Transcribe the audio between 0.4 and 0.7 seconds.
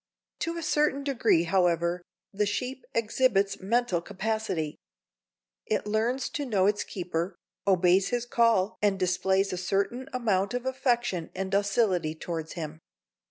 a